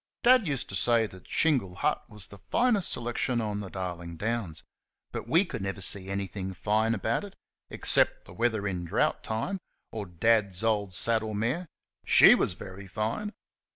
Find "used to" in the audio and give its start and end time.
0.47-0.75